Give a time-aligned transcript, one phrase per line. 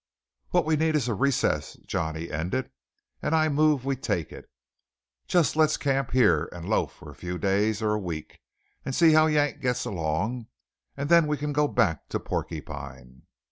[0.49, 2.71] "What we need is a recess," Johnny ended,
[3.21, 4.49] "and I move we take it.
[5.27, 8.39] Just let's camp here, and loaf for a few days or a week,
[8.83, 10.47] and see how Yank gets along,
[10.97, 13.27] and then we can go back to Porcupine."